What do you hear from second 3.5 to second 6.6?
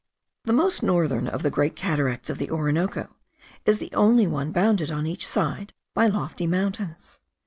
is the only one bounded on each side by lofty